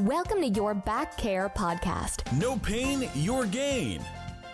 [0.00, 2.22] Welcome to your Back Care Podcast.
[2.38, 4.00] No pain, your gain.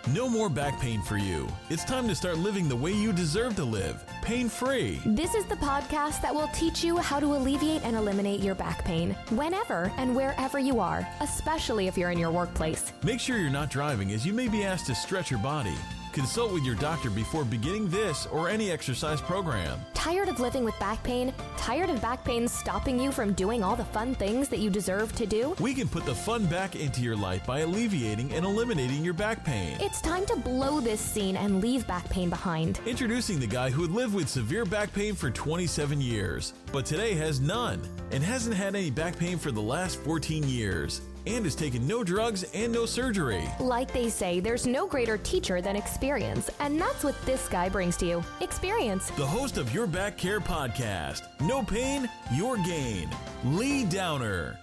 [0.07, 1.47] No more back pain for you.
[1.69, 4.99] It's time to start living the way you deserve to live, pain free.
[5.05, 8.83] This is the podcast that will teach you how to alleviate and eliminate your back
[8.83, 12.91] pain whenever and wherever you are, especially if you're in your workplace.
[13.03, 15.75] Make sure you're not driving as you may be asked to stretch your body.
[16.15, 19.77] Consult with your doctor before beginning this or any exercise program.
[19.93, 21.33] Tired of living with back pain?
[21.57, 25.13] Tired of back pain stopping you from doing all the fun things that you deserve
[25.17, 25.53] to do?
[25.59, 29.43] We can put the fun back into your life by alleviating and eliminating your back
[29.43, 29.75] pain.
[29.81, 32.79] It's time to blow this scene and leave back pain behind.
[32.85, 37.13] Introducing the guy who had lived with severe back pain for 27 years, but today
[37.15, 41.55] has none and hasn't had any back pain for the last 14 years and has
[41.55, 43.43] taken no drugs and no surgery.
[43.59, 47.97] Like they say, there's no greater teacher than experience, and that's what this guy brings
[47.97, 49.09] to you experience.
[49.11, 53.09] The host of Your Back Care podcast, No Pain, Your Gain,
[53.43, 54.59] Lee Downer.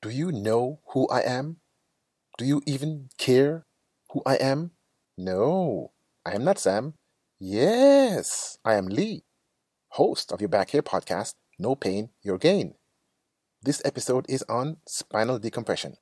[0.00, 1.56] Do you know who I am?
[2.38, 3.66] Do you even care
[4.10, 4.70] who I am?
[5.16, 5.90] No,
[6.24, 6.94] I am not Sam.
[7.40, 9.24] Yes, I am Lee,
[9.88, 12.74] host of your Back Care podcast, No Pain, Your Gain.
[13.68, 15.98] This episode is on spinal decompression.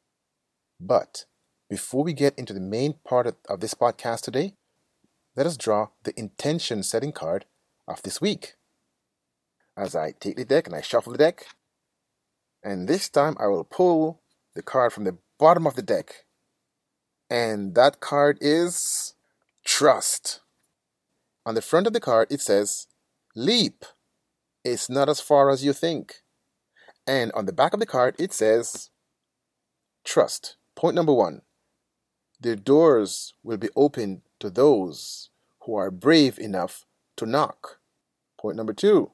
[0.78, 1.24] But
[1.68, 4.54] before we get into the main part of, this podcast today,
[5.34, 7.44] let us draw the intention setting card
[7.88, 8.54] of this week.
[9.76, 11.44] As I take the deck and I shuffle the deck,
[12.62, 14.20] and this time I will pull
[14.54, 16.24] the card from the bottom of the deck.
[17.28, 19.14] And that card is
[19.64, 20.38] Trust.
[21.44, 22.86] On the front of the card, it says,
[23.34, 23.84] Leap.
[24.64, 26.22] It's not as far as you think.
[27.06, 28.90] And on the back of the card, it says,
[30.04, 30.56] Trust.
[30.74, 31.42] Point number one
[32.38, 35.30] the doors will be open to those
[35.62, 36.84] who are brave enough
[37.16, 37.80] to knock.
[38.38, 39.12] Point number two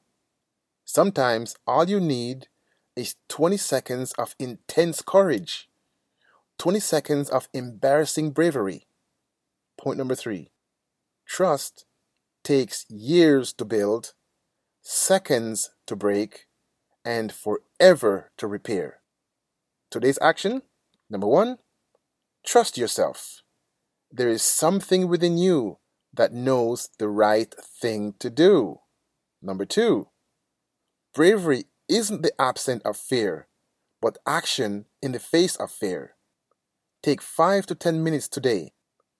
[0.85, 2.47] sometimes all you need
[2.95, 5.69] is 20 seconds of intense courage,
[6.59, 8.87] 20 seconds of embarrassing bravery.
[9.77, 10.51] Point number three
[11.25, 11.85] trust
[12.43, 14.13] takes years to build,
[14.81, 16.47] seconds to break,
[17.05, 18.99] and forever to repair.
[19.91, 20.61] Today's action
[21.09, 21.57] number one,
[22.45, 23.41] trust yourself.
[24.11, 25.77] There is something within you
[26.13, 28.79] that knows the right thing to do.
[29.41, 30.07] Number two,
[31.13, 33.47] bravery isn't the absence of fear,
[34.01, 36.15] but action in the face of fear.
[37.01, 38.73] Take five to ten minutes today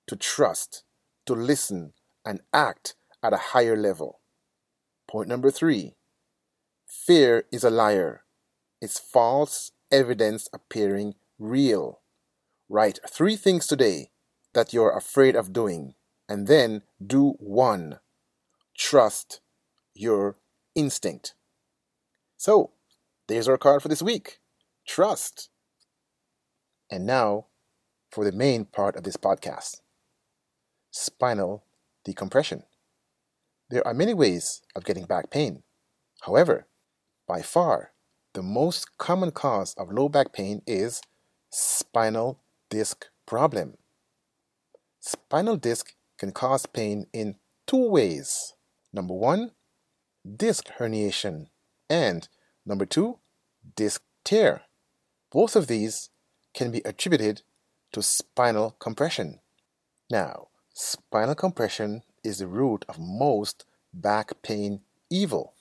[0.08, 0.84] to trust,
[1.26, 1.94] to listen,
[2.26, 4.20] and act at a higher level.
[5.08, 5.96] Point number three
[6.94, 8.24] Fear is a liar.
[8.80, 12.00] It's false evidence appearing real.
[12.70, 14.12] Write three things today
[14.54, 15.96] that you're afraid of doing,
[16.30, 18.00] and then do one.
[18.78, 19.42] Trust
[19.94, 20.38] your
[20.76, 21.34] instinct.
[22.38, 22.72] So,
[23.28, 24.40] there's our card for this week
[24.88, 25.50] trust.
[26.90, 27.48] And now
[28.12, 29.82] for the main part of this podcast
[30.92, 31.64] spinal
[32.06, 32.64] decompression.
[33.70, 35.64] There are many ways of getting back pain.
[36.22, 36.68] However,
[37.28, 37.92] by far,
[38.34, 41.02] the most common cause of low back pain is
[41.50, 42.40] spinal
[42.70, 43.78] disc problem.
[45.00, 47.36] Spinal disc can cause pain in
[47.68, 48.54] two ways.
[48.92, 49.52] Number one,
[50.38, 51.48] disc herniation,
[51.90, 52.28] and
[52.66, 53.20] number two,
[53.76, 54.62] disc tear.
[55.32, 56.10] Both of these
[56.54, 57.42] can be attributed
[57.92, 59.40] to spinal compression.
[60.10, 65.54] Now, spinal compression is the root of most back pain evil.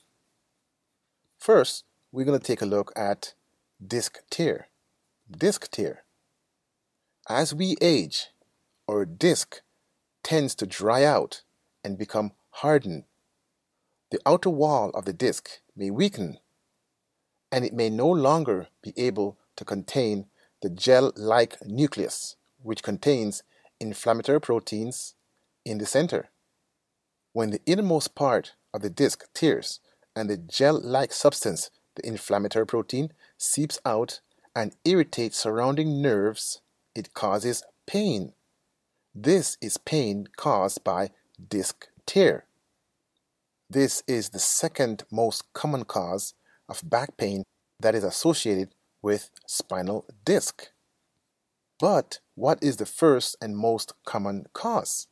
[1.43, 3.33] First, we're going to take a look at
[3.85, 4.69] disc tear.
[5.29, 6.05] Disc tear.
[7.27, 8.27] As we age,
[8.87, 9.59] our disc
[10.23, 11.41] tends to dry out
[11.83, 13.03] and become hardened.
[14.09, 16.37] The outer wall of the disc may weaken,
[17.51, 20.27] and it may no longer be able to contain
[20.61, 23.43] the gel like nucleus, which contains
[23.81, 25.15] inflammatory proteins
[25.65, 26.29] in the center.
[27.33, 29.81] When the innermost part of the disc tears,
[30.15, 34.21] and the gel like substance, the inflammatory protein, seeps out
[34.55, 36.61] and irritates surrounding nerves,
[36.95, 38.33] it causes pain.
[39.15, 41.09] This is pain caused by
[41.49, 42.45] disc tear.
[43.69, 46.33] This is the second most common cause
[46.69, 47.43] of back pain
[47.79, 50.69] that is associated with spinal disc.
[51.79, 55.07] But what is the first and most common cause?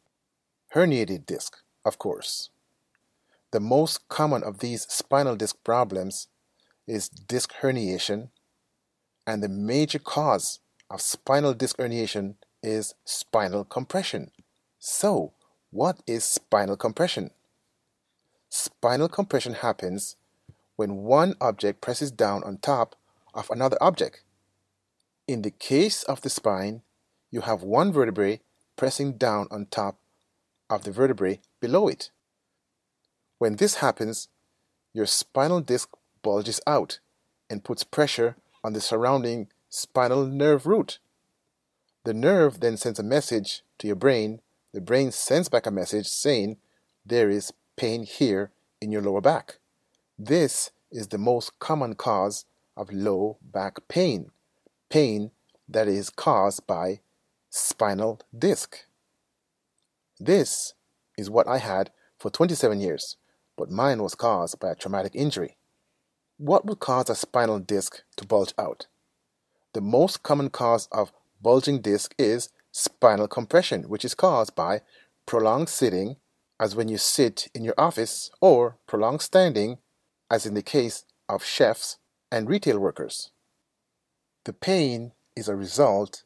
[0.73, 2.49] Herniated disc, of course.
[3.51, 6.27] The most common of these spinal disc problems
[6.87, 8.29] is disc herniation,
[9.27, 10.59] and the major cause
[10.89, 14.31] of spinal disc herniation is spinal compression.
[14.79, 15.33] So,
[15.69, 17.31] what is spinal compression?
[18.49, 20.15] Spinal compression happens
[20.75, 22.95] when one object presses down on top
[23.33, 24.23] of another object,
[25.27, 26.81] In the case of the spine,
[27.29, 28.41] you have one vertebrae
[28.75, 29.99] pressing down on top
[30.69, 32.11] of the vertebrae below it.
[33.41, 34.27] When this happens,
[34.93, 35.89] your spinal disc
[36.21, 36.99] bulges out
[37.49, 40.99] and puts pressure on the surrounding spinal nerve root.
[42.03, 44.41] The nerve then sends a message to your brain.
[44.75, 46.57] The brain sends back a message saying
[47.03, 49.57] there is pain here in your lower back.
[50.19, 52.45] This is the most common cause
[52.77, 54.29] of low back pain,
[54.87, 55.31] pain
[55.67, 56.99] that is caused by
[57.49, 58.85] spinal disc.
[60.19, 60.75] This
[61.17, 61.89] is what I had
[62.19, 63.17] for 27 years,
[63.57, 65.57] but mine was caused by a traumatic injury.
[66.37, 68.87] What would cause a spinal disc to bulge out?
[69.73, 71.11] The most common cause of
[71.41, 74.81] bulging disc is spinal compression, which is caused by
[75.25, 76.17] prolonged sitting,
[76.59, 79.77] as when you sit in your office, or prolonged standing,
[80.29, 81.97] as in the case of chefs
[82.31, 83.31] and retail workers.
[84.45, 86.23] The pain is a result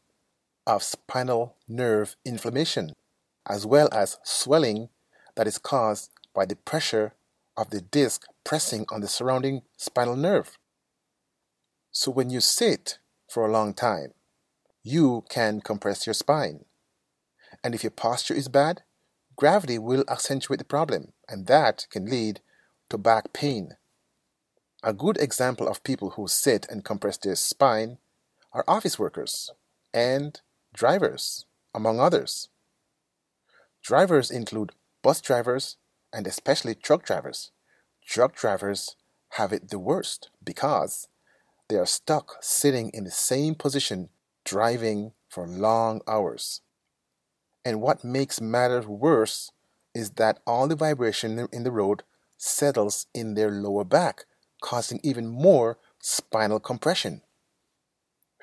[0.66, 2.94] of spinal nerve inflammation,
[3.48, 4.90] as well as swelling
[5.36, 7.14] that is caused by the pressure
[7.58, 10.58] of the disc pressing on the surrounding spinal nerve.
[11.92, 13.00] So when you sit
[13.30, 14.14] for a long time,
[14.84, 16.66] you can compress your spine.
[17.64, 18.84] And if your posture is bad,
[19.36, 22.42] gravity will accentuate the problem, and that can lead
[22.90, 23.78] to back pain.
[24.84, 27.98] A good example of people who sit and compress their spine
[28.54, 29.52] are office workers
[29.94, 30.40] and
[30.74, 32.50] drivers, among others.
[33.82, 35.78] Drivers include bus drivers
[36.16, 37.52] and especially truck drivers.
[38.08, 38.96] Truck drivers
[39.32, 41.08] have it the worst because
[41.68, 44.10] they are stuck sitting in the same position
[44.46, 46.62] driving for long hours.
[47.66, 49.52] And what makes matters worse
[49.94, 52.04] is that all the vibration in the road
[52.38, 54.26] settles in their lower back,
[54.62, 57.22] causing even more spinal compression.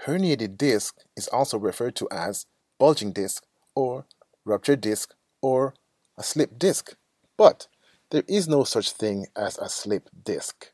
[0.06, 2.46] Herniated disc is also referred to as
[2.78, 3.44] bulging disc
[3.74, 4.06] or
[4.44, 5.74] ruptured disc or
[6.18, 6.96] a slip disc.
[7.42, 7.66] But
[8.10, 10.70] there is no such thing as a slip disc.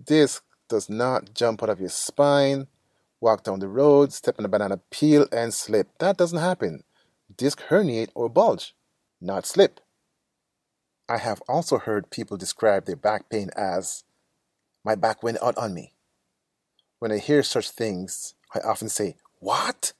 [0.00, 2.68] Disc does not jump out of your spine,
[3.20, 5.88] walk down the road, step on a banana peel, and slip.
[5.98, 6.84] That doesn't happen.
[7.36, 8.76] Disc herniate or bulge,
[9.20, 9.80] not slip.
[11.08, 14.04] I have also heard people describe their back pain as,
[14.84, 15.94] my back went out on me.
[17.00, 19.94] When I hear such things, I often say, What?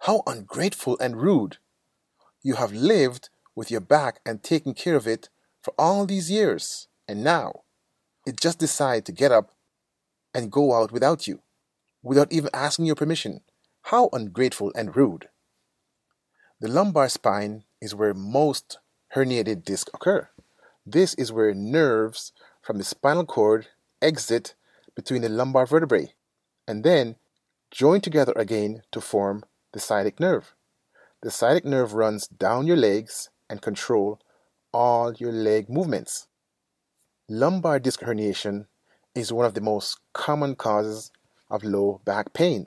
[0.00, 1.56] How ungrateful and rude!
[2.42, 5.28] You have lived with your back and taken care of it
[5.60, 7.62] for all these years, and now
[8.24, 9.50] it just decided to get up
[10.32, 11.40] and go out without you,
[12.02, 13.40] without even asking your permission.
[13.82, 15.28] How ungrateful and rude!
[16.60, 18.78] The lumbar spine is where most
[19.14, 20.28] herniated discs occur.
[20.84, 22.32] This is where nerves
[22.62, 23.68] from the spinal cord
[24.00, 24.54] exit
[24.94, 26.12] between the lumbar vertebrae
[26.68, 27.16] and then
[27.70, 30.54] join together again to form the sciatic nerve.
[31.22, 34.20] The sciatic nerve runs down your legs and control
[34.72, 36.28] all your leg movements.
[37.28, 38.66] Lumbar disc herniation
[39.14, 41.10] is one of the most common causes
[41.50, 42.66] of low back pain.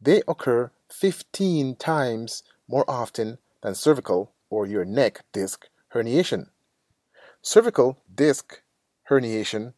[0.00, 6.48] They occur 15 times more often than cervical or your neck disc herniation.
[7.42, 8.62] Cervical disc
[9.10, 9.74] herniation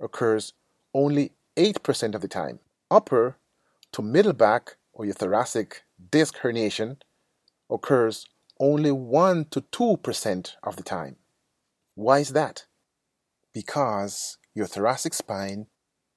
[0.00, 0.52] occurs
[0.92, 2.60] only 8% of the time.
[2.90, 3.36] Upper
[3.92, 6.96] to middle back or your thoracic disc herniation
[7.70, 8.26] occurs
[8.60, 11.16] only 1 to 2% of the time.
[11.94, 12.66] Why is that?
[13.52, 15.66] Because your thoracic spine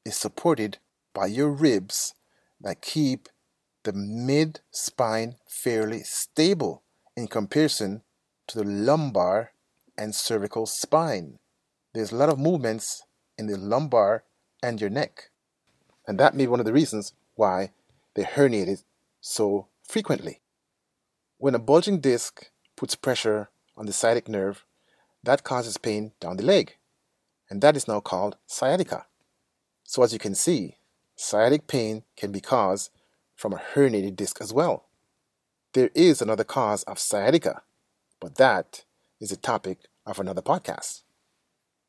[0.06, 0.78] is supported
[1.14, 2.14] by your ribs
[2.62, 3.30] that keep
[3.84, 6.84] the mid spine fairly stable
[7.16, 8.02] in comparison
[8.48, 9.52] to the lumbar
[9.98, 11.40] and cervical spine.
[11.94, 13.04] There's a lot of movements
[13.38, 14.24] in the lumbar
[14.62, 15.30] and your neck.
[16.08, 17.72] And that may be one of the reasons why
[18.16, 18.84] they herniated
[19.22, 20.42] so frequently.
[21.40, 24.66] When a bulging disc puts pressure on the sciatic nerve,
[25.22, 26.78] that causes pain down the leg,
[27.48, 29.06] and that is now called sciatica.
[29.84, 30.78] So, as you can see,
[31.16, 32.90] sciatic pain can be caused
[33.36, 34.86] from a herniated disc as well.
[35.74, 37.62] There is another cause of sciatica,
[38.20, 38.86] but that
[39.22, 39.78] is a topic
[40.08, 41.04] of another podcast.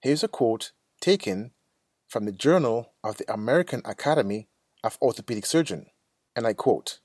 [0.01, 1.53] Here's a quote taken
[2.07, 4.49] from the Journal of the American Academy
[4.85, 5.87] of Orthopedic Surgeon,
[6.37, 7.01] and I quote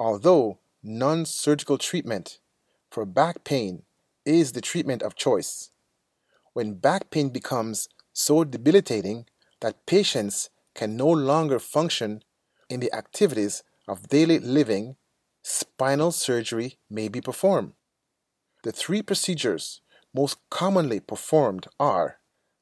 [0.00, 2.38] Although non surgical treatment
[2.92, 3.82] for back pain
[4.24, 5.70] is the treatment of choice,
[6.52, 9.26] when back pain becomes so debilitating
[9.60, 12.22] that patients can no longer function
[12.70, 14.94] in the activities of daily living,
[15.42, 17.72] spinal surgery may be performed.
[18.62, 19.80] The three procedures
[20.14, 22.18] most commonly performed are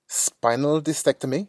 [0.09, 1.49] spinal discectomy,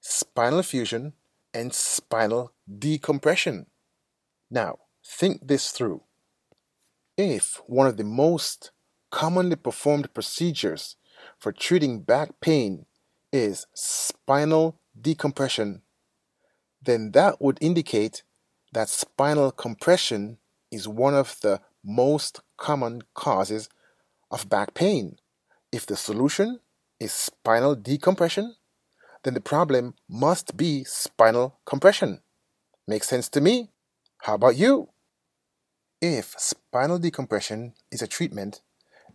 [0.00, 1.14] spinal fusion,
[1.52, 3.66] and spinal decompression.
[4.48, 4.78] Now,
[5.08, 6.02] think this through.
[7.16, 8.70] If one of the most
[9.10, 10.96] commonly performed procedures
[11.38, 12.86] for treating back pain
[13.32, 15.82] is spinal decompression,
[16.82, 18.22] then that would indicate
[18.72, 20.38] that spinal compression
[20.70, 23.68] is one of the most common causes
[24.30, 25.16] of back pain.
[25.72, 26.60] If the solution
[27.00, 28.54] is spinal decompression,
[29.24, 32.20] then the problem must be spinal compression.
[32.86, 33.70] Makes sense to me?
[34.22, 34.90] How about you?
[36.00, 38.60] If spinal decompression is a treatment,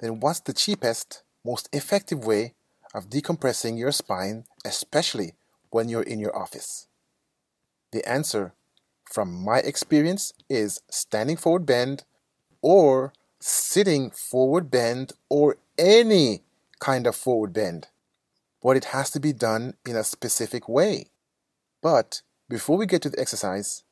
[0.01, 2.55] then what's the cheapest, most effective way
[2.93, 5.33] of decompressing your spine, especially
[5.69, 6.87] when you're in your office?
[7.91, 8.51] The answer,
[9.05, 12.03] from my experience, is standing forward bend
[12.61, 16.41] or sitting forward bend or any
[16.79, 17.87] kind of forward bend.
[18.61, 21.05] But it has to be done in a specific way.
[21.81, 23.83] But before we get to the exercise,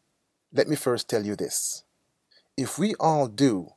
[0.51, 1.83] let me first tell you this.
[2.61, 3.69] If we all do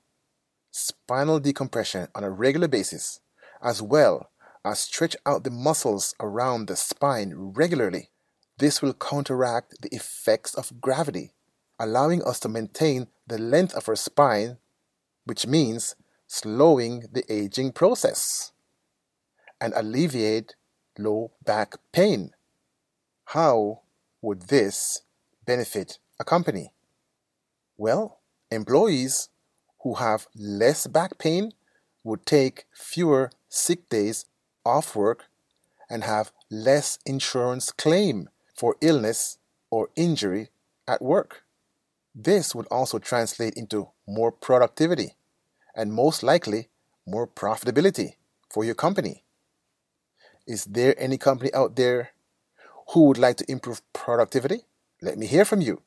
[0.71, 3.21] spinal decompression on a regular basis,
[3.62, 4.29] as well
[4.62, 8.11] as stretch out the muscles around the spine regularly,
[8.59, 11.33] this will counteract the effects of gravity,
[11.79, 14.59] allowing us to maintain the length of our spine,
[15.25, 18.53] which means slowing the aging process
[19.62, 20.57] and alleviate
[20.99, 22.33] low back pain.
[23.29, 23.81] How
[24.21, 25.00] would this
[25.47, 26.75] benefit a company?
[27.79, 28.21] Well,
[28.54, 29.28] employees
[29.82, 31.52] who have less back pain
[32.02, 34.26] would take fewer sick days
[34.64, 35.25] off work
[35.90, 39.38] and have less insurance claim for illness
[39.70, 40.49] or injury
[40.88, 41.44] at work.
[42.14, 45.16] This would also translate into more productivity
[45.75, 46.68] and most likely
[47.06, 48.14] more profitability
[48.49, 49.25] for your company.
[50.46, 52.11] Is there any company out there
[52.90, 54.61] who would like to improve productivity?
[55.02, 55.82] Let me hear from you.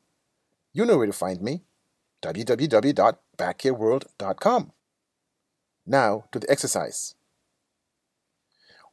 [0.73, 1.63] You know where to find me
[2.21, 4.71] www.backcareworld.com.
[5.85, 7.15] Now to the exercise.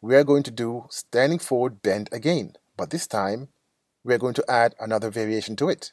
[0.00, 3.48] We are going to do standing forward bend again, but this time
[4.04, 5.92] we are going to add another variation to it.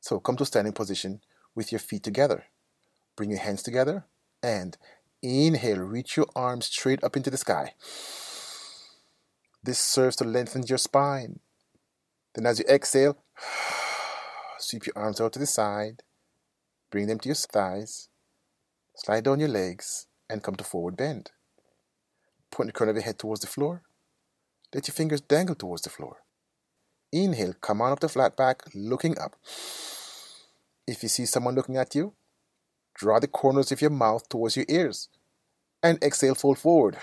[0.00, 1.22] So come to standing position
[1.54, 2.44] with your feet together.
[3.16, 4.04] Bring your hands together
[4.42, 4.76] and
[5.22, 7.74] inhale, reach your arms straight up into the sky.
[9.62, 11.40] This serves to lengthen your spine.
[12.34, 13.18] Then, as you exhale,
[14.58, 16.02] sweep your arms out to the side,
[16.90, 18.08] bring them to your thighs,
[18.94, 21.30] slide down your legs, and come to forward bend.
[22.50, 23.82] Point the crown of your head towards the floor.
[24.74, 26.18] Let your fingers dangle towards the floor.
[27.12, 29.36] Inhale, come on up the flat back, looking up.
[30.86, 32.14] If you see someone looking at you,
[32.94, 35.08] draw the corners of your mouth towards your ears
[35.82, 36.96] and exhale, fold forward.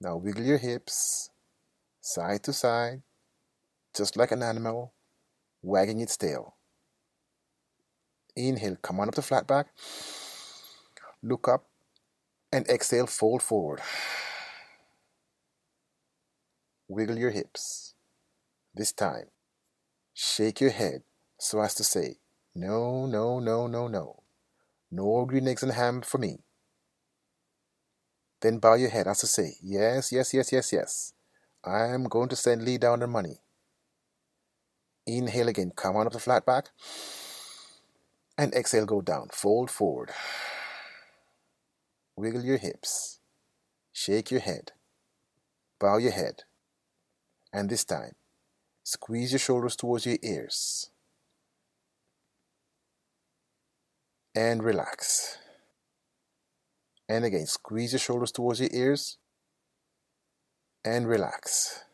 [0.00, 1.30] Now wiggle your hips
[2.00, 3.02] side to side,
[3.94, 4.94] just like an animal
[5.62, 6.54] wagging its tail.
[8.36, 9.68] Inhale, come on up the flat back.
[11.22, 11.66] Look up
[12.52, 13.80] and exhale, fold forward.
[16.88, 17.94] Wiggle your hips.
[18.74, 19.26] This time,
[20.14, 21.02] shake your head
[21.38, 22.18] so as to say,
[22.54, 24.22] No, no, no, no, no.
[24.90, 26.38] No green eggs and ham for me.
[28.40, 31.12] Then bow your head as to say, Yes, yes, yes, yes, yes.
[31.64, 33.40] I am going to send Lee down the money.
[35.06, 36.68] Inhale again, come on up the flat back.
[38.38, 39.28] And exhale, go down.
[39.32, 40.10] Fold forward.
[42.16, 43.20] Wiggle your hips.
[43.92, 44.72] Shake your head.
[45.78, 46.44] Bow your head.
[47.52, 48.12] And this time,
[48.82, 50.90] squeeze your shoulders towards your ears.
[54.34, 55.38] And relax.
[57.08, 59.18] And again, squeeze your shoulders towards your ears.
[60.84, 61.84] And relax.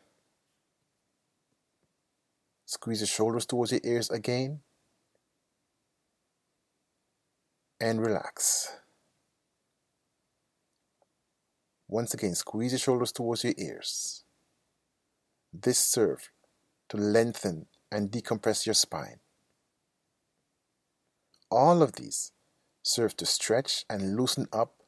[2.76, 4.60] Squeeze your shoulders towards your ears again.
[7.80, 8.68] And relax.
[11.88, 14.24] Once again, squeeze your shoulders towards your ears.
[15.54, 16.28] This serves
[16.90, 19.20] to lengthen and decompress your spine.
[21.50, 22.32] All of these
[22.82, 24.82] serve to stretch and loosen up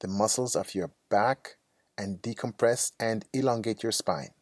[0.00, 1.56] the muscles of your back
[1.98, 4.33] and decompress and elongate your spine.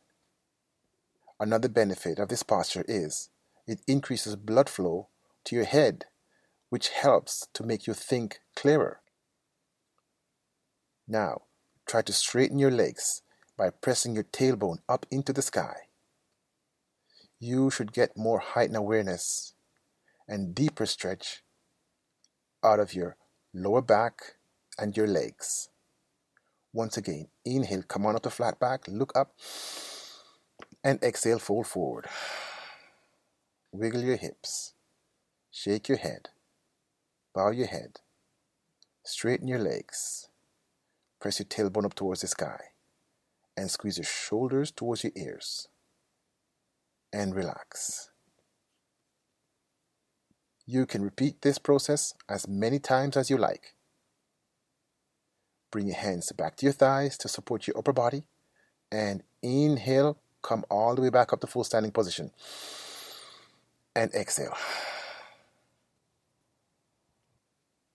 [1.43, 3.29] Another benefit of this posture is
[3.67, 5.09] it increases blood flow
[5.43, 6.05] to your head,
[6.69, 9.01] which helps to make you think clearer.
[11.09, 11.43] Now,
[11.85, 13.23] try to straighten your legs
[13.59, 15.89] by pressing your tailbone up into the sky.
[17.41, 19.55] You should get more height and awareness
[20.29, 21.43] and deeper stretch
[22.63, 23.17] out of your
[23.53, 24.37] lower back
[24.79, 25.71] and your legs.
[26.73, 29.35] Once again, inhale, come on up to flat back, look up,
[30.85, 32.07] And exhale, fold forward.
[33.73, 34.75] Wiggle your hips.
[35.51, 36.31] Shake your head.
[37.35, 38.01] Bow your head.
[39.05, 40.29] Straighten your legs.
[41.21, 42.61] Press your tailbone up towards the sky.
[43.57, 45.69] And squeeze your shoulders towards your ears.
[47.13, 48.11] And relax.
[50.67, 53.75] You can repeat this process as many times as you like.
[55.71, 58.25] Bring your hands back to your thighs to support your upper body.
[58.91, 62.31] And inhale, come all the way back up to full standing position.
[63.95, 64.57] And exhale.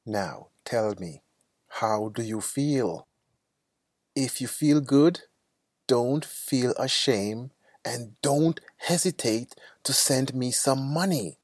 [0.06, 1.22] Now, tell me,
[1.68, 3.08] how do you feel?
[4.16, 5.22] If you feel good,
[5.86, 7.51] don't feel ashamed
[7.84, 11.38] and don't hesitate to send me some money.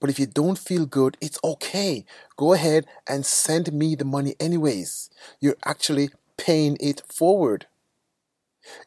[0.00, 2.04] But if you don't feel good, it's okay.
[2.36, 5.08] Go ahead and send me the money anyways.
[5.40, 7.67] You're actually paying it forward.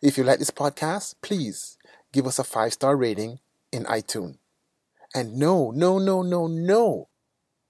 [0.01, 1.77] If you like this podcast, please
[2.11, 3.39] give us a five star rating
[3.71, 4.38] in iTunes.
[5.13, 7.09] And no, no, no, no, no.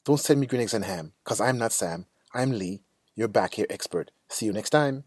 [0.06, 2.06] Don't send me green eggs and ham because I'm not Sam.
[2.34, 2.84] I'm Lee,
[3.16, 4.12] your back hair expert.
[4.30, 5.04] See you next time.